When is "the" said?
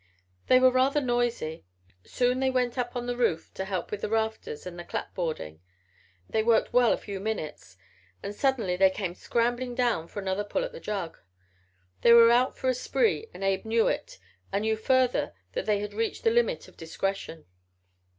3.05-3.15, 4.01-4.09, 4.79-4.83, 10.71-10.79, 16.23-16.31